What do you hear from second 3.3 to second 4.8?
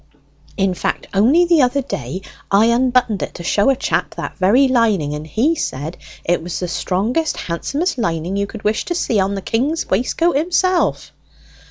to show a chap that very